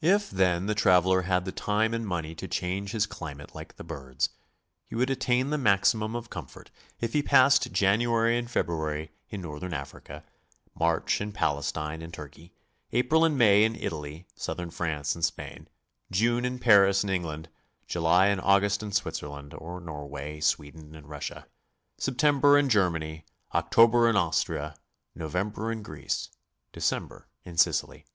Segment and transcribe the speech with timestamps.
[0.00, 3.82] If, then, the traveler had the time and money to change his climate like the
[3.82, 4.30] birds,
[4.86, 9.74] he would attain the maximum of comfort if he passed January and February in Northern
[9.74, 10.22] Africa;
[10.78, 12.52] March in Palestine and Turkey;
[12.92, 15.66] April and May in Italy, Southern France and Spain;
[16.12, 17.48] June in Paris and Eng land;
[17.88, 21.48] July and August in Switzerland, or Norway, Sweden and Russia;
[21.98, 23.24] September in Germany;
[23.54, 24.76] October in Austria;
[25.16, 26.28] November in Greece;
[26.70, 28.06] December in Sicily.